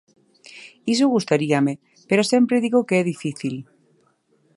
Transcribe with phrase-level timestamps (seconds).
[0.93, 1.73] Iso gustaríame,
[2.09, 3.55] pero sempre digo que é difícil.